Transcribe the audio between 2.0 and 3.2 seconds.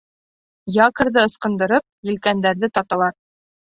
елкәндәрҙе тарталар.